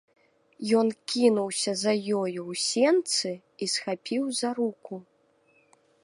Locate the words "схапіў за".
3.73-4.49